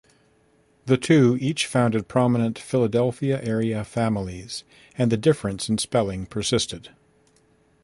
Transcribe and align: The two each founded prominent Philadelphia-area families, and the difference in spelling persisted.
The 0.87 0.97
two 0.97 1.37
each 1.39 1.67
founded 1.67 2.07
prominent 2.07 2.57
Philadelphia-area 2.57 3.83
families, 3.83 4.63
and 4.97 5.11
the 5.11 5.15
difference 5.15 5.69
in 5.69 5.77
spelling 5.77 6.25
persisted. 6.25 6.89